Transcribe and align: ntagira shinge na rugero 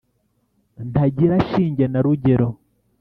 ntagira 0.91 1.35
shinge 1.49 1.85
na 1.89 1.99
rugero 2.05 2.47